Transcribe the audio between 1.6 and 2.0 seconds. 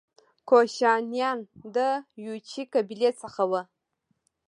د